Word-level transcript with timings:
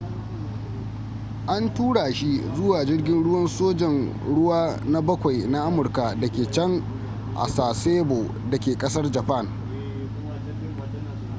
an 1.53 1.73
tura 1.73 2.13
shi 2.13 2.41
zuwa 2.55 2.85
jirgin 2.85 3.23
ruwan 3.23 3.47
sojan 3.47 4.13
ruwa 4.35 4.79
na 4.85 5.01
bakawi 5.01 5.47
na 5.47 5.63
amurka 5.63 6.15
da 6.15 6.27
ke 6.27 6.51
can 6.51 6.83
a 7.35 7.47
sasebo 7.47 8.25
da 8.51 8.57
ke 8.57 8.77
kasar 8.77 9.11
japan 9.11 9.47